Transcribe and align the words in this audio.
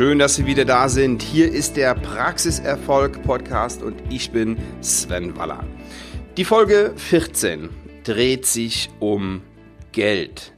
Schön, 0.00 0.18
dass 0.18 0.34
Sie 0.34 0.46
wieder 0.46 0.64
da 0.64 0.88
sind. 0.88 1.20
Hier 1.20 1.52
ist 1.52 1.76
der 1.76 1.94
Praxiserfolg 1.94 3.22
Podcast 3.22 3.82
und 3.82 4.02
ich 4.08 4.30
bin 4.30 4.56
Sven 4.80 5.36
Waller. 5.36 5.62
Die 6.38 6.46
Folge 6.46 6.94
14 6.96 7.68
dreht 8.02 8.46
sich 8.46 8.88
um 8.98 9.42
Geld. 9.92 10.54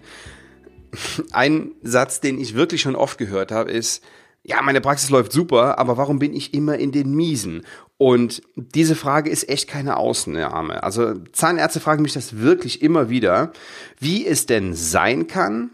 Ein 1.32 1.72
Satz, 1.82 2.20
den 2.20 2.40
ich 2.40 2.54
wirklich 2.54 2.82
schon 2.82 2.94
oft 2.94 3.18
gehört 3.18 3.50
habe, 3.50 3.72
ist, 3.72 4.04
ja, 4.44 4.62
meine 4.62 4.80
Praxis 4.80 5.10
läuft 5.10 5.32
super, 5.32 5.76
aber 5.76 5.96
warum 5.96 6.20
bin 6.20 6.34
ich 6.34 6.54
immer 6.54 6.78
in 6.78 6.92
den 6.92 7.12
Miesen? 7.12 7.62
Und 7.98 8.42
diese 8.54 8.94
Frage 8.94 9.28
ist 9.28 9.48
echt 9.48 9.68
keine 9.68 9.96
Ausnahme. 9.96 10.84
Also 10.84 11.14
Zahnärzte 11.32 11.80
fragen 11.80 12.02
mich 12.02 12.12
das 12.12 12.38
wirklich 12.38 12.80
immer 12.80 13.10
wieder, 13.10 13.50
wie 13.98 14.24
es 14.24 14.46
denn 14.46 14.72
sein 14.74 15.26
kann, 15.26 15.72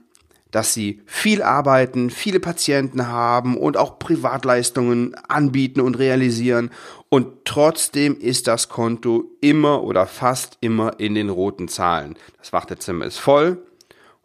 dass 0.50 0.74
sie 0.74 1.02
viel 1.06 1.42
arbeiten, 1.42 2.10
viele 2.10 2.40
Patienten 2.40 3.08
haben 3.08 3.56
und 3.56 3.76
auch 3.76 3.98
Privatleistungen 3.98 5.14
anbieten 5.28 5.80
und 5.80 5.98
realisieren 5.98 6.70
und 7.10 7.44
trotzdem 7.44 8.18
ist 8.18 8.46
das 8.46 8.68
Konto 8.68 9.30
immer 9.40 9.82
oder 9.82 10.06
fast 10.06 10.58
immer 10.60 11.00
in 11.00 11.14
den 11.14 11.30
roten 11.30 11.68
Zahlen. 11.68 12.16
Das 12.38 12.52
Wartezimmer 12.52 13.06
ist 13.06 13.18
voll 13.18 13.62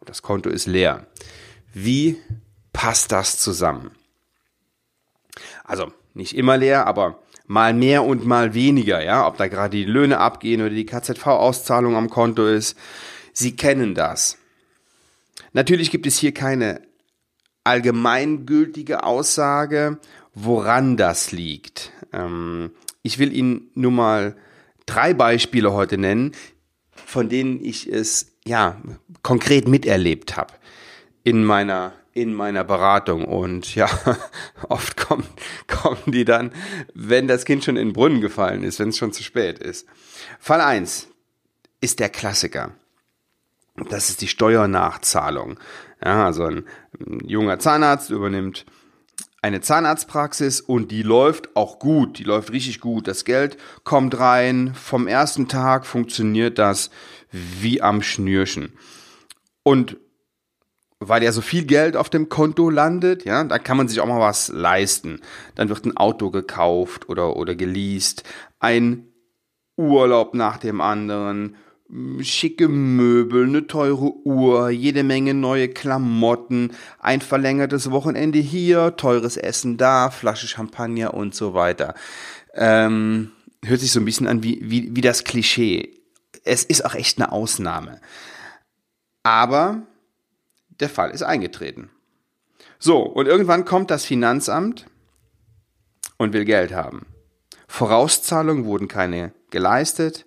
und 0.00 0.08
das 0.08 0.22
Konto 0.22 0.50
ist 0.50 0.66
leer. 0.66 1.06
Wie 1.72 2.18
passt 2.72 3.10
das 3.12 3.38
zusammen? 3.38 3.92
Also 5.64 5.92
nicht 6.12 6.36
immer 6.36 6.56
leer, 6.58 6.86
aber 6.86 7.20
mal 7.46 7.72
mehr 7.74 8.04
und 8.04 8.26
mal 8.26 8.54
weniger, 8.54 9.02
ja, 9.02 9.26
ob 9.26 9.38
da 9.38 9.48
gerade 9.48 9.76
die 9.76 9.84
Löhne 9.84 10.18
abgehen 10.18 10.60
oder 10.60 10.70
die 10.70 10.86
KZV-Auszahlung 10.86 11.96
am 11.96 12.10
Konto 12.10 12.46
ist. 12.46 12.76
Sie 13.32 13.56
kennen 13.56 13.94
das. 13.94 14.38
Natürlich 15.54 15.90
gibt 15.90 16.06
es 16.06 16.18
hier 16.18 16.34
keine 16.34 16.82
allgemeingültige 17.62 19.04
Aussage, 19.04 19.98
woran 20.34 20.96
das 20.96 21.32
liegt. 21.32 21.92
Ähm, 22.12 22.72
ich 23.02 23.18
will 23.18 23.32
Ihnen 23.32 23.70
nur 23.74 23.92
mal 23.92 24.36
drei 24.84 25.14
Beispiele 25.14 25.72
heute 25.72 25.96
nennen, 25.96 26.32
von 26.90 27.28
denen 27.28 27.64
ich 27.64 27.90
es 27.90 28.32
ja 28.44 28.80
konkret 29.22 29.66
miterlebt 29.68 30.36
habe 30.36 30.52
in 31.22 31.44
meiner 31.44 31.94
in 32.12 32.32
meiner 32.32 32.62
Beratung 32.62 33.24
und 33.24 33.74
ja, 33.74 33.88
oft 34.68 34.96
kommen, 34.96 35.26
kommen 35.66 36.02
die 36.06 36.24
dann, 36.24 36.52
wenn 36.94 37.26
das 37.26 37.44
Kind 37.44 37.64
schon 37.64 37.76
in 37.76 37.88
den 37.88 37.92
Brunnen 37.92 38.20
gefallen 38.20 38.62
ist, 38.62 38.78
wenn 38.78 38.90
es 38.90 38.98
schon 38.98 39.12
zu 39.12 39.24
spät 39.24 39.58
ist. 39.58 39.88
Fall 40.38 40.60
eins 40.60 41.08
ist 41.80 41.98
der 41.98 42.10
Klassiker. 42.10 42.72
Das 43.76 44.08
ist 44.08 44.20
die 44.20 44.28
Steuernachzahlung. 44.28 45.58
Ja, 46.04 46.26
also 46.26 46.44
ein, 46.44 46.64
junger 47.24 47.58
Zahnarzt 47.58 48.10
übernimmt 48.10 48.66
eine 49.42 49.60
Zahnarztpraxis 49.60 50.62
und 50.62 50.90
die 50.90 51.02
läuft 51.02 51.54
auch 51.54 51.78
gut, 51.78 52.18
die 52.18 52.24
läuft 52.24 52.50
richtig 52.50 52.80
gut. 52.80 53.06
Das 53.06 53.26
Geld 53.26 53.58
kommt 53.84 54.18
rein, 54.18 54.74
vom 54.74 55.06
ersten 55.06 55.48
Tag 55.48 55.84
funktioniert 55.84 56.58
das 56.58 56.90
wie 57.30 57.82
am 57.82 58.00
Schnürchen. 58.00 58.72
Und 59.62 59.98
weil 60.98 61.22
ja 61.22 61.30
so 61.30 61.42
viel 61.42 61.66
Geld 61.66 61.94
auf 61.94 62.08
dem 62.08 62.30
Konto 62.30 62.70
landet, 62.70 63.26
ja, 63.26 63.44
da 63.44 63.58
kann 63.58 63.76
man 63.76 63.86
sich 63.86 64.00
auch 64.00 64.06
mal 64.06 64.20
was 64.20 64.48
leisten. 64.48 65.20
Dann 65.56 65.68
wird 65.68 65.84
ein 65.84 65.96
Auto 65.96 66.30
gekauft 66.30 67.10
oder, 67.10 67.36
oder 67.36 67.54
geleast, 67.54 68.24
ein 68.60 69.08
Urlaub 69.76 70.32
nach 70.32 70.56
dem 70.56 70.80
anderen, 70.80 71.56
schicke 72.20 72.68
Möbel, 72.68 73.46
eine 73.46 73.66
teure 73.66 74.12
Uhr, 74.24 74.70
jede 74.70 75.04
Menge 75.04 75.34
neue 75.34 75.68
Klamotten, 75.68 76.72
ein 76.98 77.20
verlängertes 77.20 77.90
Wochenende 77.90 78.38
hier, 78.38 78.96
teures 78.96 79.36
Essen 79.36 79.76
da, 79.76 80.10
Flasche 80.10 80.46
Champagner 80.46 81.14
und 81.14 81.34
so 81.34 81.54
weiter. 81.54 81.94
Ähm, 82.54 83.32
hört 83.64 83.80
sich 83.80 83.92
so 83.92 84.00
ein 84.00 84.04
bisschen 84.04 84.26
an 84.26 84.42
wie, 84.42 84.60
wie, 84.62 84.96
wie 84.96 85.00
das 85.00 85.24
Klischee. 85.24 86.00
Es 86.44 86.64
ist 86.64 86.84
auch 86.84 86.94
echt 86.94 87.18
eine 87.18 87.32
Ausnahme. 87.32 88.00
Aber 89.22 89.82
der 90.80 90.88
Fall 90.88 91.10
ist 91.10 91.22
eingetreten. 91.22 91.90
So, 92.78 93.02
und 93.02 93.26
irgendwann 93.26 93.64
kommt 93.64 93.90
das 93.90 94.04
Finanzamt 94.04 94.86
und 96.16 96.32
will 96.32 96.44
Geld 96.44 96.72
haben. 96.72 97.06
Vorauszahlungen 97.68 98.64
wurden 98.64 98.88
keine 98.88 99.32
geleistet. 99.50 100.26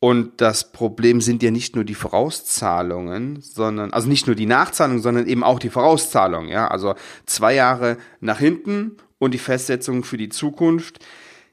Und 0.00 0.40
das 0.40 0.70
Problem 0.70 1.20
sind 1.20 1.42
ja 1.42 1.50
nicht 1.50 1.74
nur 1.74 1.84
die 1.84 1.94
Vorauszahlungen, 1.94 3.40
sondern, 3.40 3.92
also 3.92 4.08
nicht 4.08 4.28
nur 4.28 4.36
die 4.36 4.46
Nachzahlung, 4.46 5.00
sondern 5.00 5.26
eben 5.26 5.42
auch 5.42 5.58
die 5.58 5.70
Vorauszahlung, 5.70 6.48
ja. 6.48 6.68
Also 6.68 6.94
zwei 7.26 7.54
Jahre 7.54 7.96
nach 8.20 8.38
hinten 8.38 8.96
und 9.18 9.34
die 9.34 9.38
Festsetzung 9.38 10.04
für 10.04 10.16
die 10.16 10.28
Zukunft. 10.28 11.04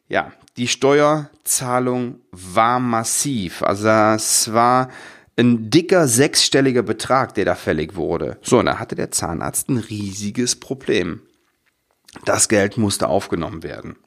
Ja, 0.07 0.31
die 0.57 0.67
Steuerzahlung 0.67 2.19
war 2.31 2.79
massiv. 2.79 3.63
Also 3.63 3.88
es 3.89 4.53
war 4.53 4.89
ein 5.38 5.72
dicker 5.72 6.07
sechsstelliger 6.07 6.83
Betrag, 6.83 7.33
der 7.33 7.45
da 7.45 7.56
fällig 7.56 7.95
wurde. 7.95 8.38
So, 8.41 8.59
und 8.59 8.67
da 8.67 8.77
hatte 8.77 8.95
der 8.95 9.12
Zahnarzt 9.12 9.69
ein 9.69 9.77
riesiges 9.77 10.56
Problem. 10.56 11.22
Das 12.23 12.47
Geld 12.47 12.77
musste 12.77 13.07
aufgenommen 13.07 13.63
werden. 13.63 13.97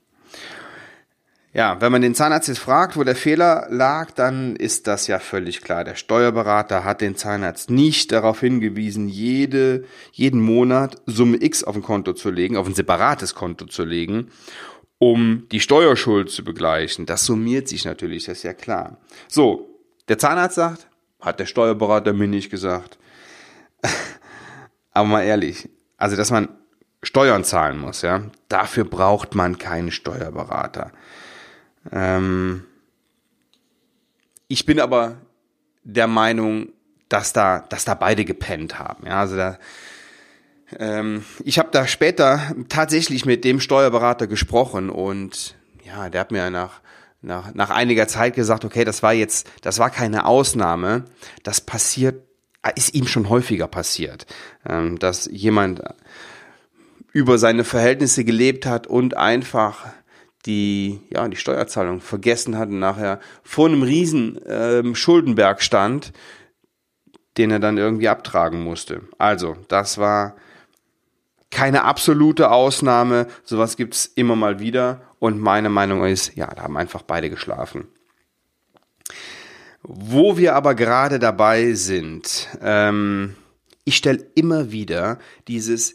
Ja, 1.54 1.80
wenn 1.80 1.92
man 1.92 2.02
den 2.02 2.14
Zahnarzt 2.14 2.48
jetzt 2.48 2.58
fragt, 2.58 2.96
wo 2.96 3.04
der 3.04 3.16
Fehler 3.16 3.66
lag, 3.70 4.10
dann 4.10 4.54
ist 4.54 4.86
das 4.86 5.06
ja 5.06 5.18
völlig 5.18 5.62
klar. 5.62 5.82
Der 5.82 5.94
Steuerberater 5.94 6.84
hat 6.84 7.00
den 7.00 7.16
Zahnarzt 7.16 7.70
nicht 7.70 8.12
darauf 8.12 8.40
hingewiesen, 8.40 9.08
jede, 9.08 9.84
jeden 10.12 10.40
Monat 10.40 11.00
Summe 11.06 11.38
X 11.40 11.64
auf 11.64 11.74
ein 11.74 11.82
Konto 11.82 12.12
zu 12.12 12.30
legen, 12.30 12.58
auf 12.58 12.66
ein 12.66 12.74
separates 12.74 13.34
Konto 13.34 13.64
zu 13.64 13.84
legen, 13.84 14.30
um 14.98 15.46
die 15.50 15.60
Steuerschuld 15.60 16.30
zu 16.30 16.44
begleichen. 16.44 17.06
Das 17.06 17.24
summiert 17.24 17.66
sich 17.66 17.86
natürlich, 17.86 18.26
das 18.26 18.38
ist 18.38 18.44
ja 18.44 18.52
klar. 18.52 18.98
So, 19.26 19.80
der 20.08 20.18
Zahnarzt 20.18 20.56
sagt, 20.56 20.86
hat 21.18 21.40
der 21.40 21.46
Steuerberater 21.46 22.12
mir 22.12 22.28
nicht 22.28 22.50
gesagt. 22.50 22.98
Aber 24.92 25.08
mal 25.08 25.22
ehrlich, 25.22 25.66
also 25.96 26.14
dass 26.14 26.30
man 26.30 26.50
Steuern 27.02 27.44
zahlen 27.44 27.78
muss, 27.78 28.02
ja, 28.02 28.24
dafür 28.48 28.84
braucht 28.84 29.34
man 29.34 29.56
keinen 29.56 29.92
Steuerberater. 29.92 30.92
Ähm, 31.92 32.64
ich 34.48 34.66
bin 34.66 34.80
aber 34.80 35.16
der 35.84 36.06
Meinung, 36.06 36.68
dass 37.08 37.32
da, 37.32 37.60
dass 37.60 37.84
da 37.84 37.94
beide 37.94 38.24
gepennt 38.24 38.78
haben. 38.78 39.06
Ja, 39.06 39.20
also 39.20 39.36
da, 39.36 39.58
ähm, 40.78 41.24
ich 41.44 41.58
habe 41.58 41.70
da 41.72 41.86
später 41.86 42.54
tatsächlich 42.68 43.24
mit 43.24 43.44
dem 43.44 43.60
Steuerberater 43.60 44.26
gesprochen 44.26 44.90
und 44.90 45.56
ja, 45.84 46.10
der 46.10 46.20
hat 46.20 46.30
mir 46.30 46.50
nach 46.50 46.80
nach, 47.20 47.52
nach 47.54 47.70
einiger 47.70 48.06
Zeit 48.08 48.34
gesagt, 48.34 48.64
okay, 48.64 48.84
das 48.84 49.02
war 49.02 49.12
jetzt, 49.12 49.50
das 49.62 49.78
war 49.78 49.90
keine 49.90 50.24
Ausnahme. 50.24 51.04
Das 51.42 51.60
passiert, 51.60 52.22
ist 52.76 52.94
ihm 52.94 53.06
schon 53.06 53.28
häufiger 53.28 53.66
passiert, 53.66 54.26
ähm, 54.68 54.98
dass 54.98 55.28
jemand 55.30 55.82
über 57.12 57.38
seine 57.38 57.64
Verhältnisse 57.64 58.24
gelebt 58.24 58.66
hat 58.66 58.86
und 58.86 59.16
einfach 59.16 59.86
die, 60.46 61.00
ja, 61.10 61.28
die 61.28 61.36
Steuerzahlung 61.36 62.00
vergessen 62.00 62.58
hat 62.58 62.68
und 62.68 62.78
nachher 62.78 63.20
vor 63.42 63.68
einem 63.68 63.82
riesen 63.82 64.40
ähm, 64.46 64.94
Schuldenberg 64.94 65.62
stand, 65.62 66.12
den 67.36 67.50
er 67.50 67.60
dann 67.60 67.78
irgendwie 67.78 68.08
abtragen 68.08 68.62
musste. 68.62 69.02
Also, 69.18 69.56
das 69.68 69.98
war 69.98 70.36
keine 71.50 71.84
absolute 71.84 72.50
Ausnahme, 72.50 73.26
sowas 73.42 73.76
gibt's 73.76 74.06
immer 74.06 74.36
mal 74.36 74.60
wieder 74.60 75.02
und 75.18 75.40
meine 75.40 75.70
Meinung 75.70 76.04
ist, 76.04 76.36
ja, 76.36 76.46
da 76.46 76.62
haben 76.62 76.76
einfach 76.76 77.02
beide 77.02 77.30
geschlafen. 77.30 77.88
Wo 79.82 80.36
wir 80.36 80.54
aber 80.54 80.74
gerade 80.74 81.18
dabei 81.18 81.72
sind, 81.72 82.48
ähm, 82.60 83.34
ich 83.84 83.96
stelle 83.96 84.26
immer 84.34 84.70
wieder 84.70 85.18
dieses 85.46 85.94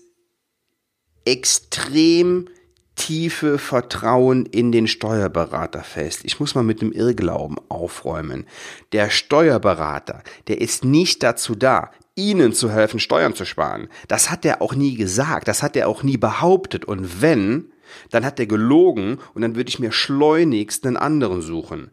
extrem 1.25 2.50
tiefe 2.95 3.57
Vertrauen 3.57 4.45
in 4.45 4.72
den 4.72 4.88
Steuerberater 4.88 5.84
fest. 5.84 6.22
Ich 6.24 6.40
muss 6.40 6.56
mal 6.56 6.63
mit 6.63 6.81
dem 6.81 6.92
Irrglauben 6.92 7.57
aufräumen. 7.69 8.45
Der 8.92 9.10
Steuerberater, 9.10 10.24
der 10.48 10.62
ist 10.62 10.86
nicht 10.86 11.24
dazu 11.24 11.56
da, 11.56 11.92
Ihnen 12.16 12.54
zu 12.54 12.72
helfen, 12.72 13.00
Steuern 13.00 13.34
zu 13.34 13.45
sparen. 13.45 13.88
Das 14.07 14.30
hat 14.30 14.45
er 14.45 14.62
auch 14.62 14.75
nie 14.75 14.95
gesagt, 14.95 15.48
das 15.48 15.63
hat 15.63 15.75
er 15.75 15.88
auch 15.88 16.04
nie 16.04 16.18
behauptet. 16.18 16.86
Und 16.86 17.22
wenn, 17.22 17.72
dann 18.12 18.24
hat 18.24 18.40
er 18.40 18.45
gelogen 18.45 19.18
und 19.34 19.42
dann 19.42 19.56
würde 19.56 19.69
ich 19.69 19.80
mir 19.80 19.92
schleunigst 19.92 20.86
einen 20.86 20.98
anderen 20.98 21.42
suchen. 21.42 21.90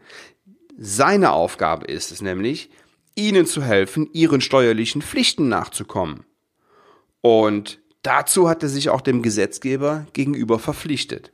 Seine 0.77 1.33
Aufgabe 1.33 1.87
ist 1.87 2.13
es 2.13 2.21
nämlich, 2.21 2.71
Ihnen 3.15 3.47
zu 3.47 3.63
helfen, 3.63 4.09
Ihren 4.13 4.41
steuerlichen 4.41 5.03
Pflichten 5.03 5.49
nachzukommen. 5.49 6.25
Und 7.23 7.81
Dazu 8.03 8.49
hat 8.49 8.63
er 8.63 8.69
sich 8.69 8.89
auch 8.89 9.01
dem 9.01 9.23
Gesetzgeber 9.23 10.07
gegenüber 10.13 10.59
verpflichtet. 10.59 11.33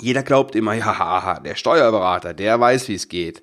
Jeder 0.00 0.22
glaubt 0.22 0.54
immer, 0.54 0.74
ja, 0.74 1.40
der 1.40 1.54
Steuerberater, 1.54 2.34
der 2.34 2.58
weiß, 2.58 2.88
wie 2.88 2.94
es 2.94 3.08
geht. 3.08 3.42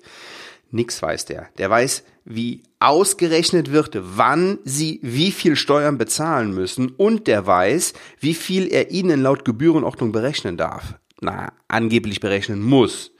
Nix 0.70 1.00
weiß 1.00 1.24
der. 1.26 1.48
Der 1.58 1.70
weiß, 1.70 2.04
wie 2.24 2.62
ausgerechnet 2.80 3.70
wird, 3.70 3.96
wann 4.00 4.58
sie 4.64 4.98
wie 5.02 5.30
viel 5.30 5.56
Steuern 5.56 5.98
bezahlen 5.98 6.52
müssen 6.52 6.90
und 6.90 7.26
der 7.26 7.46
weiß, 7.46 7.92
wie 8.18 8.34
viel 8.34 8.72
er 8.72 8.90
ihnen 8.90 9.22
laut 9.22 9.44
Gebührenordnung 9.44 10.12
berechnen 10.12 10.56
darf. 10.56 10.94
Na, 11.20 11.52
angeblich 11.68 12.20
berechnen 12.20 12.60
muss. 12.60 13.12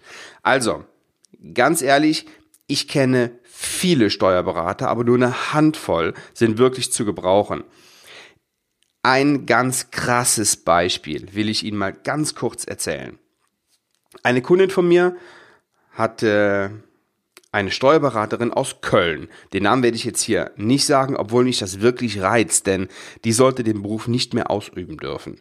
Also, 0.42 0.84
ganz 1.54 1.80
ehrlich, 1.80 2.26
ich 2.66 2.88
kenne 2.88 3.38
viele 3.44 4.10
Steuerberater, 4.10 4.88
aber 4.88 5.04
nur 5.04 5.16
eine 5.16 5.52
Handvoll 5.52 6.14
sind 6.32 6.58
wirklich 6.58 6.92
zu 6.92 7.04
gebrauchen. 7.04 7.64
Ein 9.04 9.44
ganz 9.44 9.90
krasses 9.90 10.56
Beispiel 10.56 11.34
will 11.34 11.50
ich 11.50 11.62
Ihnen 11.62 11.76
mal 11.76 11.92
ganz 11.92 12.34
kurz 12.34 12.64
erzählen. 12.64 13.18
Eine 14.22 14.40
Kundin 14.40 14.70
von 14.70 14.88
mir 14.88 15.14
hatte 15.90 16.82
eine 17.52 17.70
Steuerberaterin 17.70 18.50
aus 18.50 18.80
Köln. 18.80 19.28
Den 19.52 19.64
Namen 19.64 19.82
werde 19.82 19.98
ich 19.98 20.04
jetzt 20.04 20.22
hier 20.22 20.52
nicht 20.56 20.86
sagen, 20.86 21.16
obwohl 21.16 21.44
mich 21.44 21.58
das 21.58 21.82
wirklich 21.82 22.22
reizt, 22.22 22.66
denn 22.66 22.88
die 23.24 23.34
sollte 23.34 23.62
den 23.62 23.82
Beruf 23.82 24.08
nicht 24.08 24.32
mehr 24.32 24.50
ausüben 24.50 24.96
dürfen. 24.96 25.38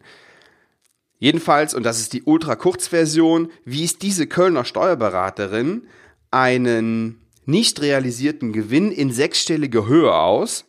Jedenfalls, 1.18 1.72
und 1.72 1.84
das 1.84 2.00
ist 2.00 2.12
die 2.12 2.22
Ultra-Kurzversion, 2.22 3.50
wies 3.64 3.96
diese 3.96 4.26
Kölner 4.26 4.66
Steuerberaterin 4.66 5.88
einen 6.30 7.18
nicht 7.46 7.80
realisierten 7.80 8.52
Gewinn 8.52 8.92
in 8.92 9.10
sechsstellige 9.10 9.86
Höhe 9.86 10.12
aus 10.12 10.66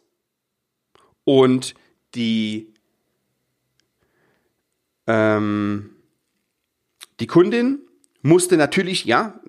und 1.25 1.75
die, 2.15 2.73
ähm, 5.07 5.91
die 7.19 7.27
Kundin 7.27 7.79
musste 8.21 8.57
natürlich, 8.57 9.05
ja, 9.05 9.39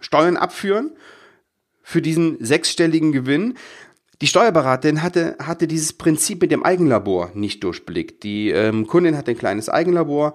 Steuern 0.00 0.36
abführen 0.36 0.92
für 1.82 2.02
diesen 2.02 2.44
sechsstelligen 2.44 3.12
Gewinn. 3.12 3.54
Die 4.20 4.26
Steuerberaterin 4.28 5.02
hatte, 5.02 5.36
hatte 5.40 5.66
dieses 5.66 5.92
Prinzip 5.92 6.40
mit 6.40 6.52
dem 6.52 6.62
Eigenlabor 6.62 7.32
nicht 7.34 7.64
durchblickt. 7.64 8.22
Die 8.22 8.50
ähm, 8.50 8.86
Kundin 8.86 9.16
hatte 9.16 9.32
ein 9.32 9.38
kleines 9.38 9.68
Eigenlabor 9.68 10.34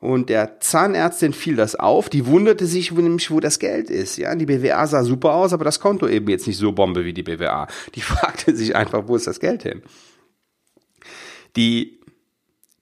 und 0.00 0.28
der 0.28 0.60
Zahnärztin 0.60 1.32
fiel 1.32 1.54
das 1.56 1.76
auf. 1.76 2.08
Die 2.08 2.26
wunderte 2.26 2.66
sich 2.66 2.90
nämlich, 2.90 3.30
wo 3.30 3.38
das 3.38 3.58
Geld 3.58 3.90
ist. 3.90 4.16
Ja, 4.16 4.34
die 4.34 4.46
BWA 4.46 4.86
sah 4.86 5.04
super 5.04 5.34
aus, 5.34 5.52
aber 5.52 5.64
das 5.64 5.80
Konto 5.80 6.08
eben 6.08 6.28
jetzt 6.28 6.46
nicht 6.46 6.56
so 6.56 6.72
Bombe 6.72 7.04
wie 7.04 7.12
die 7.12 7.22
BWA. 7.22 7.68
Die 7.94 8.00
fragte 8.02 8.56
sich 8.56 8.74
einfach, 8.74 9.06
wo 9.06 9.14
ist 9.14 9.28
das 9.28 9.38
Geld 9.38 9.62
hin? 9.62 9.82
Die 11.56 12.00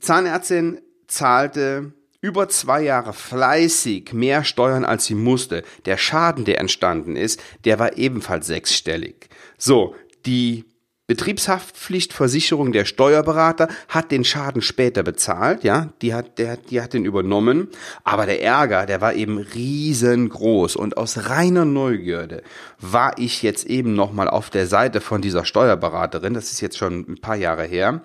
Zahnärztin 0.01 0.79
zahlte 1.09 1.93
über 2.21 2.49
zwei 2.49 2.83
Jahre 2.83 3.13
fleißig 3.13 4.13
mehr 4.13 4.43
Steuern, 4.43 4.85
als 4.85 5.05
sie 5.05 5.15
musste. 5.15 5.63
Der 5.85 5.97
Schaden, 5.97 6.45
der 6.45 6.61
entstanden 6.61 7.15
ist, 7.15 7.41
der 7.65 7.79
war 7.79 7.97
ebenfalls 7.97 8.47
sechsstellig. 8.47 9.29
So, 9.59 9.95
die 10.25 10.65
Betriebshaftpflichtversicherung 11.07 12.73
der 12.73 12.85
Steuerberater 12.85 13.69
hat 13.89 14.11
den 14.11 14.25
Schaden 14.25 14.61
später 14.61 15.05
bezahlt, 15.05 15.63
ja, 15.63 15.91
die 16.03 16.13
hat, 16.13 16.39
der, 16.39 16.57
die 16.57 16.81
hat 16.81 16.95
den 16.95 17.05
übernommen, 17.05 17.69
aber 18.03 18.27
der 18.27 18.43
Ärger, 18.43 18.87
der 18.87 19.01
war 19.01 19.15
eben 19.15 19.39
riesengroß 19.39 20.75
und 20.75 20.97
aus 20.97 21.29
reiner 21.29 21.65
Neugierde 21.65 22.43
war 22.81 23.17
ich 23.19 23.45
jetzt 23.45 23.67
eben 23.67 23.95
nochmal 23.95 24.29
auf 24.29 24.51
der 24.51 24.67
Seite 24.67 25.01
von 25.01 25.23
dieser 25.23 25.45
Steuerberaterin, 25.45 26.35
das 26.35 26.51
ist 26.51 26.61
jetzt 26.61 26.77
schon 26.77 27.07
ein 27.09 27.21
paar 27.21 27.37
Jahre 27.37 27.65
her, 27.65 28.01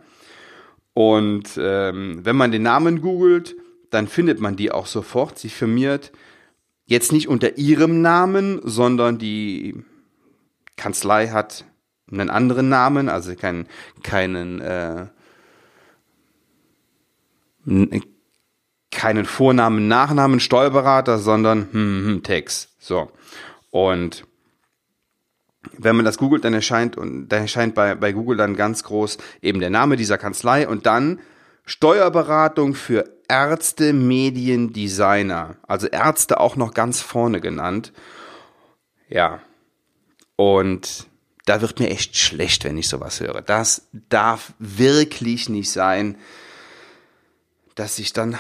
und 0.93 1.57
ähm, 1.57 2.19
wenn 2.23 2.35
man 2.35 2.51
den 2.51 2.63
Namen 2.63 3.01
googelt, 3.01 3.55
dann 3.89 4.07
findet 4.07 4.39
man 4.39 4.55
die 4.55 4.71
auch 4.71 4.85
sofort. 4.85 5.37
Sie 5.39 5.49
firmiert 5.49 6.11
jetzt 6.85 7.11
nicht 7.11 7.27
unter 7.27 7.57
ihrem 7.57 8.01
Namen, 8.01 8.59
sondern 8.63 9.17
die 9.17 9.83
Kanzlei 10.75 11.27
hat 11.27 11.65
einen 12.11 12.29
anderen 12.29 12.69
Namen, 12.69 13.07
also 13.07 13.35
kein, 13.35 13.67
keinen, 14.03 14.59
äh, 14.59 15.07
keinen 18.91 19.25
Vornamen, 19.25 19.87
Nachnamen, 19.87 20.39
Steuerberater, 20.39 21.19
sondern 21.19 21.69
hm, 21.71 22.05
hm, 22.05 22.23
Text. 22.23 22.75
So. 22.79 23.11
Und 23.69 24.25
wenn 25.77 25.95
man 25.95 26.05
das 26.05 26.17
googelt, 26.17 26.43
dann 26.43 26.53
erscheint, 26.53 26.97
und 26.97 27.29
dann 27.29 27.41
erscheint 27.41 27.75
bei, 27.75 27.95
bei 27.95 28.11
Google 28.11 28.37
dann 28.37 28.55
ganz 28.55 28.83
groß 28.83 29.17
eben 29.41 29.59
der 29.59 29.69
Name 29.69 29.95
dieser 29.95 30.17
Kanzlei 30.17 30.67
und 30.67 30.85
dann 30.85 31.19
Steuerberatung 31.65 32.73
für 32.73 33.05
Ärzte, 33.27 33.93
Medien, 33.93 34.73
Designer. 34.73 35.55
Also 35.67 35.87
Ärzte 35.87 36.39
auch 36.39 36.55
noch 36.55 36.73
ganz 36.73 37.01
vorne 37.01 37.39
genannt. 37.39 37.93
Ja. 39.07 39.39
Und 40.35 41.07
da 41.45 41.61
wird 41.61 41.79
mir 41.79 41.89
echt 41.89 42.17
schlecht, 42.17 42.63
wenn 42.63 42.77
ich 42.77 42.89
sowas 42.89 43.19
höre. 43.19 43.41
Das 43.41 43.87
darf 44.09 44.53
wirklich 44.59 45.49
nicht 45.49 45.71
sein, 45.71 46.17
dass 47.75 47.95
sich 47.95 48.13
dann 48.13 48.37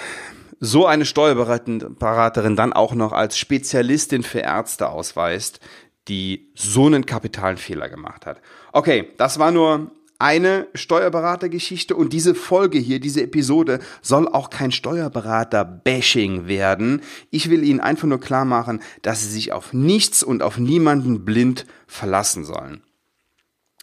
so 0.59 0.85
eine 0.85 1.05
Steuerberaterin 1.05 2.55
dann 2.55 2.73
auch 2.73 2.93
noch 2.93 3.13
als 3.13 3.37
Spezialistin 3.37 4.23
für 4.23 4.39
Ärzte 4.39 4.89
ausweist, 4.89 5.59
die 6.07 6.51
so 6.55 6.85
einen 6.85 7.05
kapitalen 7.05 7.57
Fehler 7.57 7.89
gemacht 7.89 8.25
hat. 8.25 8.41
Okay, 8.71 9.09
das 9.17 9.39
war 9.39 9.51
nur 9.51 9.91
eine 10.21 10.67
Steuerberatergeschichte 10.75 11.95
und 11.95 12.13
diese 12.13 12.35
Folge 12.35 12.77
hier, 12.77 12.99
diese 12.99 13.23
Episode 13.23 13.79
soll 14.03 14.27
auch 14.27 14.51
kein 14.51 14.71
Steuerberater-Bashing 14.71 16.47
werden. 16.47 17.01
Ich 17.31 17.49
will 17.49 17.63
Ihnen 17.63 17.79
einfach 17.79 18.07
nur 18.07 18.19
klar 18.19 18.45
machen, 18.45 18.81
dass 19.01 19.21
Sie 19.21 19.29
sich 19.29 19.51
auf 19.51 19.73
nichts 19.73 20.21
und 20.21 20.43
auf 20.43 20.59
niemanden 20.59 21.25
blind 21.25 21.65
verlassen 21.87 22.45
sollen. 22.45 22.83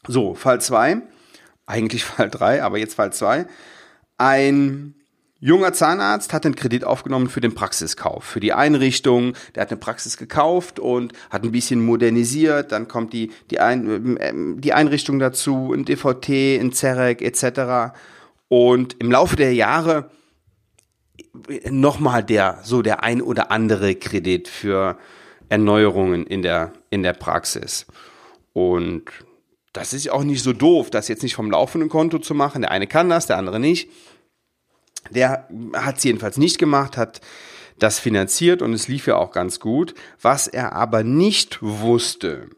So, 0.06 0.34
Fall 0.34 0.60
2, 0.60 1.02
eigentlich 1.66 2.04
Fall 2.04 2.30
3, 2.30 2.62
aber 2.62 2.78
jetzt 2.78 2.94
Fall 2.94 3.12
2. 3.12 3.46
Ein 4.16 4.94
Junger 5.40 5.72
Zahnarzt 5.72 6.32
hat 6.32 6.44
einen 6.44 6.56
Kredit 6.56 6.82
aufgenommen 6.82 7.28
für 7.28 7.40
den 7.40 7.54
Praxiskauf, 7.54 8.24
für 8.24 8.40
die 8.40 8.52
Einrichtung. 8.52 9.34
Der 9.54 9.62
hat 9.62 9.70
eine 9.70 9.78
Praxis 9.78 10.16
gekauft 10.16 10.80
und 10.80 11.12
hat 11.30 11.44
ein 11.44 11.52
bisschen 11.52 11.84
modernisiert. 11.84 12.72
Dann 12.72 12.88
kommt 12.88 13.12
die, 13.12 13.30
die, 13.50 13.60
ein, 13.60 14.16
ähm, 14.20 14.60
die 14.60 14.72
Einrichtung 14.72 15.20
dazu, 15.20 15.72
ein 15.72 15.84
DVT, 15.84 16.60
ein 16.60 16.72
Zerek 16.72 17.22
etc. 17.22 17.94
Und 18.48 18.96
im 18.98 19.12
Laufe 19.12 19.36
der 19.36 19.54
Jahre 19.54 20.10
nochmal 21.70 22.24
der, 22.24 22.58
so 22.64 22.82
der 22.82 23.04
ein 23.04 23.22
oder 23.22 23.52
andere 23.52 23.94
Kredit 23.94 24.48
für 24.48 24.98
Erneuerungen 25.48 26.26
in 26.26 26.42
der, 26.42 26.72
in 26.90 27.04
der 27.04 27.12
Praxis. 27.12 27.86
Und 28.52 29.04
das 29.72 29.92
ist 29.92 30.10
auch 30.10 30.24
nicht 30.24 30.42
so 30.42 30.52
doof, 30.52 30.90
das 30.90 31.06
jetzt 31.06 31.22
nicht 31.22 31.36
vom 31.36 31.50
laufenden 31.50 31.88
Konto 31.88 32.18
zu 32.18 32.34
machen. 32.34 32.62
Der 32.62 32.72
eine 32.72 32.88
kann 32.88 33.08
das, 33.08 33.26
der 33.26 33.38
andere 33.38 33.60
nicht. 33.60 33.88
Der 35.10 35.48
hat 35.74 35.98
es 35.98 36.04
jedenfalls 36.04 36.36
nicht 36.36 36.58
gemacht, 36.58 36.96
hat 36.96 37.20
das 37.78 37.98
finanziert 37.98 38.62
und 38.62 38.72
es 38.72 38.88
lief 38.88 39.06
ja 39.06 39.16
auch 39.16 39.32
ganz 39.32 39.60
gut. 39.60 39.94
Was 40.20 40.48
er 40.48 40.72
aber 40.72 41.04
nicht 41.04 41.58
wusste, 41.62 42.48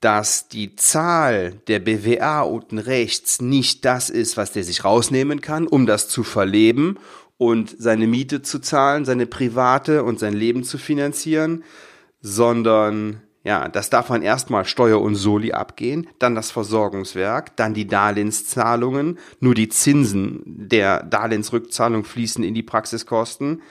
dass 0.00 0.48
die 0.48 0.76
Zahl 0.76 1.54
der 1.66 1.78
BWA 1.78 2.42
unten 2.42 2.78
rechts 2.78 3.40
nicht 3.40 3.84
das 3.86 4.10
ist, 4.10 4.36
was 4.36 4.52
der 4.52 4.62
sich 4.62 4.84
rausnehmen 4.84 5.40
kann, 5.40 5.66
um 5.66 5.86
das 5.86 6.08
zu 6.08 6.22
verleben 6.24 6.98
und 7.38 7.74
seine 7.78 8.06
Miete 8.06 8.42
zu 8.42 8.58
zahlen, 8.58 9.06
seine 9.06 9.26
private 9.26 10.04
und 10.04 10.18
sein 10.18 10.34
Leben 10.34 10.62
zu 10.62 10.76
finanzieren, 10.76 11.64
sondern 12.20 13.22
ja, 13.44 13.68
das 13.68 13.90
darf 13.90 14.08
man 14.08 14.22
erstmal 14.22 14.64
Steuer 14.64 15.00
und 15.00 15.16
Soli 15.16 15.52
abgehen, 15.52 16.08
dann 16.18 16.34
das 16.34 16.50
Versorgungswerk, 16.50 17.54
dann 17.56 17.74
die 17.74 17.86
Darlehenszahlungen, 17.86 19.18
nur 19.38 19.54
die 19.54 19.68
Zinsen 19.68 20.42
der 20.46 21.02
Darlehensrückzahlung 21.02 22.04
fließen 22.04 22.42
in 22.42 22.54
die 22.54 22.62
Praxiskosten. 22.62 23.62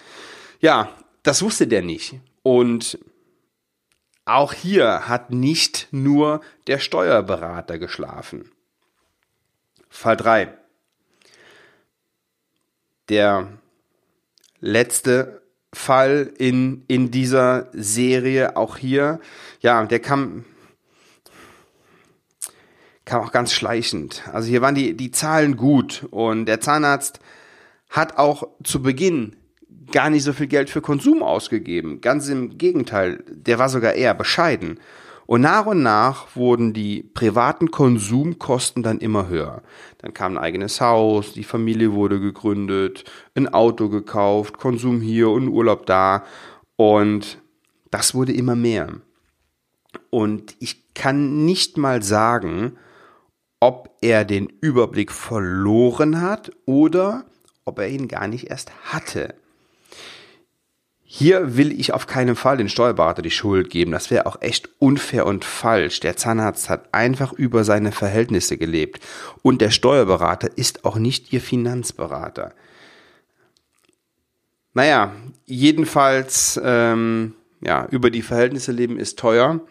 Ja, 0.59 0.89
das 1.23 1.41
wusste 1.41 1.67
der 1.67 1.81
nicht. 1.81 2.19
Und 2.43 2.99
auch 4.25 4.53
hier 4.53 5.07
hat 5.07 5.31
nicht 5.31 5.87
nur 5.91 6.41
der 6.67 6.77
Steuerberater 6.77 7.79
geschlafen. 7.79 8.51
Fall 9.89 10.17
3. 10.17 10.53
Der 13.09 13.47
letzte 14.59 15.42
Fall 15.73 16.31
in, 16.37 16.83
in 16.87 17.11
dieser 17.11 17.69
Serie, 17.73 18.55
auch 18.55 18.77
hier, 18.77 19.19
ja, 19.59 19.83
der 19.85 19.99
kam, 19.99 20.45
kam 23.05 23.21
auch 23.21 23.31
ganz 23.31 23.51
schleichend. 23.51 24.23
Also 24.31 24.47
hier 24.47 24.61
waren 24.61 24.75
die, 24.75 24.95
die 24.95 25.11
Zahlen 25.11 25.57
gut 25.57 26.07
und 26.11 26.45
der 26.45 26.61
Zahnarzt 26.61 27.19
hat 27.89 28.17
auch 28.17 28.47
zu 28.63 28.81
Beginn 28.81 29.35
gar 29.91 30.09
nicht 30.09 30.23
so 30.23 30.33
viel 30.33 30.47
Geld 30.47 30.69
für 30.69 30.81
Konsum 30.81 31.21
ausgegeben. 31.21 32.01
Ganz 32.01 32.27
im 32.29 32.57
Gegenteil, 32.57 33.23
der 33.27 33.59
war 33.59 33.69
sogar 33.69 33.93
eher 33.93 34.13
bescheiden. 34.13 34.79
Und 35.25 35.41
nach 35.41 35.65
und 35.65 35.81
nach 35.83 36.35
wurden 36.35 36.73
die 36.73 37.03
privaten 37.03 37.71
Konsumkosten 37.71 38.83
dann 38.83 38.99
immer 38.99 39.27
höher. 39.27 39.61
Dann 39.99 40.13
kam 40.13 40.33
ein 40.33 40.43
eigenes 40.43 40.81
Haus, 40.81 41.33
die 41.33 41.43
Familie 41.43 41.93
wurde 41.93 42.19
gegründet, 42.19 43.05
ein 43.35 43.47
Auto 43.53 43.89
gekauft, 43.89 44.57
Konsum 44.57 45.01
hier 45.01 45.29
und 45.29 45.47
Urlaub 45.47 45.85
da. 45.85 46.23
Und 46.75 47.39
das 47.89 48.13
wurde 48.13 48.33
immer 48.33 48.55
mehr. 48.55 48.89
Und 50.09 50.55
ich 50.59 50.93
kann 50.93 51.45
nicht 51.45 51.77
mal 51.77 52.03
sagen, 52.03 52.77
ob 53.59 53.95
er 54.01 54.25
den 54.25 54.47
Überblick 54.61 55.11
verloren 55.11 56.21
hat 56.21 56.51
oder 56.65 57.25
ob 57.65 57.79
er 57.79 57.87
ihn 57.87 58.07
gar 58.07 58.27
nicht 58.27 58.49
erst 58.49 58.71
hatte. 58.91 59.35
Hier 61.15 61.57
will 61.57 61.79
ich 61.79 61.93
auf 61.93 62.07
keinen 62.07 62.35
Fall 62.35 62.57
den 62.57 62.69
Steuerberater 62.69 63.21
die 63.21 63.29
Schuld 63.29 63.69
geben. 63.69 63.91
Das 63.91 64.09
wäre 64.09 64.25
auch 64.25 64.41
echt 64.41 64.67
unfair 64.79 65.27
und 65.27 65.45
falsch. 65.45 65.99
Der 65.99 66.17
Zahnarzt 66.17 66.71
hat 66.71 66.91
einfach 66.91 67.33
über 67.33 67.63
seine 67.63 67.91
Verhältnisse 67.91 68.57
gelebt. 68.57 68.99
Und 69.43 69.61
der 69.61 69.69
Steuerberater 69.69 70.49
ist 70.55 70.85
auch 70.85 70.95
nicht 70.95 71.31
Ihr 71.31 71.39
Finanzberater. 71.39 72.55
Naja, 74.73 75.11
jedenfalls, 75.45 76.59
ähm, 76.63 77.35
ja, 77.61 77.85
über 77.91 78.09
die 78.09 78.23
Verhältnisse 78.23 78.71
leben 78.71 78.97
ist 78.97 79.19
teuer. 79.19 79.61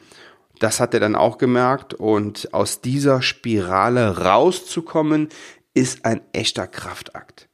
Das 0.60 0.78
hat 0.78 0.94
er 0.94 1.00
dann 1.00 1.16
auch 1.16 1.38
gemerkt. 1.38 1.92
Und 1.92 2.54
aus 2.54 2.82
dieser 2.82 3.20
Spirale 3.20 4.18
rauszukommen, 4.18 5.28
ist 5.74 6.04
ein 6.04 6.20
echter 6.32 6.68
Kraftakt. 6.68 7.48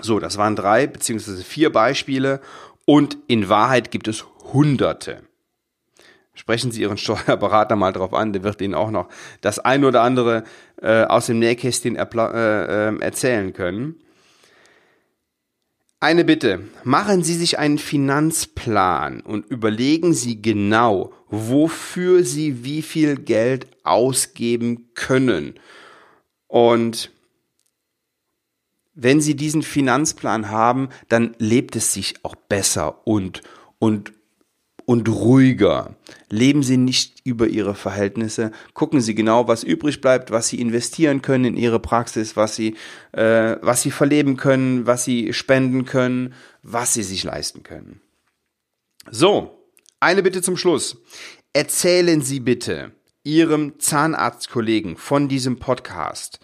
So, 0.00 0.20
das 0.20 0.36
waren 0.36 0.56
drei 0.56 0.86
beziehungsweise 0.86 1.42
vier 1.42 1.72
Beispiele 1.72 2.40
und 2.84 3.18
in 3.26 3.48
Wahrheit 3.48 3.90
gibt 3.90 4.08
es 4.08 4.26
Hunderte. 4.52 5.22
Sprechen 6.34 6.70
Sie 6.70 6.82
Ihren 6.82 6.98
Steuerberater 6.98 7.76
mal 7.76 7.92
drauf 7.92 8.12
an, 8.12 8.32
der 8.32 8.42
wird 8.42 8.60
Ihnen 8.60 8.74
auch 8.74 8.90
noch 8.90 9.08
das 9.40 9.58
ein 9.58 9.84
oder 9.84 10.02
andere 10.02 10.44
äh, 10.80 11.04
aus 11.04 11.26
dem 11.26 11.38
Nähkästchen 11.38 11.96
äh, 11.96 12.02
äh, 12.02 12.98
erzählen 13.00 13.52
können. 13.52 13.96
Eine 15.98 16.24
Bitte, 16.24 16.60
machen 16.84 17.24
Sie 17.24 17.34
sich 17.34 17.58
einen 17.58 17.78
Finanzplan 17.78 19.22
und 19.22 19.46
überlegen 19.46 20.12
Sie 20.12 20.42
genau, 20.42 21.14
wofür 21.28 22.22
Sie 22.22 22.64
wie 22.64 22.82
viel 22.82 23.16
Geld 23.16 23.66
ausgeben 23.82 24.90
können. 24.94 25.54
Und 26.48 27.10
wenn 28.96 29.20
Sie 29.20 29.36
diesen 29.36 29.62
Finanzplan 29.62 30.50
haben, 30.50 30.88
dann 31.08 31.36
lebt 31.38 31.76
es 31.76 31.92
sich 31.92 32.14
auch 32.24 32.34
besser 32.34 33.06
und, 33.06 33.42
und, 33.78 34.14
und 34.86 35.08
ruhiger. 35.10 35.96
Leben 36.30 36.62
Sie 36.62 36.78
nicht 36.78 37.20
über 37.24 37.46
Ihre 37.46 37.74
Verhältnisse. 37.74 38.52
Gucken 38.72 39.02
Sie 39.02 39.14
genau, 39.14 39.48
was 39.48 39.64
übrig 39.64 40.00
bleibt, 40.00 40.30
was 40.30 40.48
Sie 40.48 40.60
investieren 40.60 41.20
können 41.20 41.44
in 41.44 41.56
Ihre 41.58 41.78
Praxis, 41.78 42.36
was 42.36 42.56
Sie, 42.56 42.74
äh, 43.12 43.56
was 43.60 43.82
Sie 43.82 43.90
verleben 43.90 44.38
können, 44.38 44.86
was 44.86 45.04
Sie 45.04 45.34
spenden 45.34 45.84
können, 45.84 46.32
was 46.62 46.94
Sie 46.94 47.02
sich 47.02 47.22
leisten 47.22 47.62
können. 47.62 48.00
So, 49.10 49.70
eine 50.00 50.22
Bitte 50.22 50.40
zum 50.40 50.56
Schluss. 50.56 51.02
Erzählen 51.52 52.22
Sie 52.22 52.40
bitte 52.40 52.92
Ihrem 53.24 53.78
Zahnarztkollegen 53.78 54.96
von 54.96 55.28
diesem 55.28 55.58
Podcast 55.58 56.40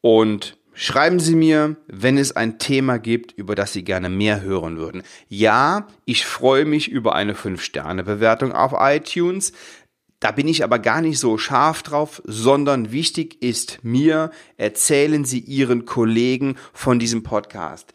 und 0.00 0.59
Schreiben 0.72 1.20
Sie 1.20 1.34
mir, 1.34 1.76
wenn 1.88 2.16
es 2.16 2.32
ein 2.32 2.58
Thema 2.58 2.98
gibt, 2.98 3.32
über 3.32 3.54
das 3.54 3.72
Sie 3.72 3.84
gerne 3.84 4.08
mehr 4.08 4.40
hören 4.40 4.78
würden. 4.78 5.02
Ja, 5.28 5.88
ich 6.04 6.24
freue 6.24 6.64
mich 6.64 6.88
über 6.88 7.14
eine 7.14 7.34
5-Sterne-Bewertung 7.34 8.52
auf 8.52 8.72
iTunes. 8.76 9.52
Da 10.20 10.32
bin 10.32 10.48
ich 10.48 10.62
aber 10.64 10.78
gar 10.78 11.00
nicht 11.00 11.18
so 11.18 11.38
scharf 11.38 11.82
drauf, 11.82 12.22
sondern 12.24 12.92
wichtig 12.92 13.42
ist 13.42 13.80
mir, 13.82 14.30
erzählen 14.56 15.24
Sie 15.24 15.40
Ihren 15.40 15.86
Kollegen 15.86 16.56
von 16.72 16.98
diesem 16.98 17.22
Podcast. 17.22 17.92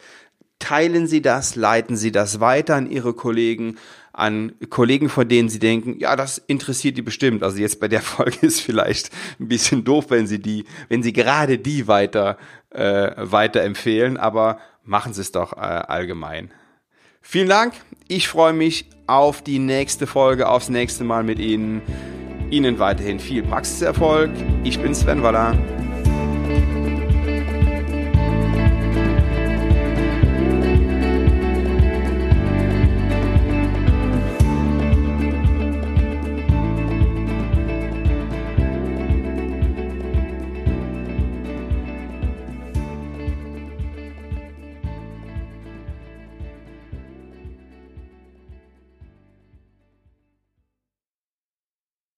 Teilen 0.60 1.08
Sie 1.08 1.22
das, 1.22 1.56
leiten 1.56 1.96
Sie 1.96 2.12
das 2.12 2.40
weiter 2.40 2.76
an 2.76 2.90
Ihre 2.90 3.14
Kollegen 3.14 3.78
an 4.16 4.54
Kollegen, 4.70 5.10
von 5.10 5.28
denen 5.28 5.50
sie 5.50 5.60
denken, 5.60 6.00
ja, 6.00 6.16
das 6.16 6.38
interessiert 6.38 6.98
die 6.98 7.02
bestimmt. 7.02 7.44
Also 7.44 7.58
jetzt 7.58 7.80
bei 7.80 7.88
der 7.88 8.02
Folge 8.02 8.46
ist 8.46 8.62
vielleicht 8.62 9.10
ein 9.40 9.48
bisschen 9.48 9.84
doof, 9.84 10.06
wenn 10.10 10.26
sie 10.26 10.40
die, 10.40 10.66
wenn 10.88 11.04
sie 11.04 11.14
gerade 11.14 11.58
die 11.58 11.88
weiter, 11.88 12.38
äh, 12.76 13.14
weiter 13.18 13.62
empfehlen, 13.62 14.18
aber 14.18 14.60
machen 14.84 15.14
sie 15.14 15.22
es 15.22 15.32
doch 15.32 15.54
äh, 15.54 15.60
allgemein. 15.60 16.52
Vielen 17.22 17.50
Dank. 17.50 17.74
Ich 18.08 18.28
freue 18.28 18.54
mich 18.54 18.86
auf 19.08 19.42
die 19.42 19.60
nächste 19.60 20.06
Folge, 20.06 20.48
aufs 20.48 20.70
nächste 20.70 21.04
Mal 21.04 21.24
mit 21.24 21.40
Ihnen. 21.40 21.82
Ihnen 22.52 22.78
weiterhin 22.78 23.20
viel 23.20 23.42
Praxiserfolg. 23.42 24.30
Ich 24.64 24.80
bin 24.80 24.94
Sven 24.94 25.24
Waller. 25.24 25.56